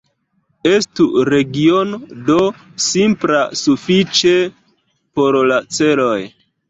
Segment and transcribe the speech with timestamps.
[0.69, 1.99] Estu regiono
[2.29, 2.37] "D"
[2.85, 4.35] simpla sufiĉe
[5.19, 6.19] por la celoj.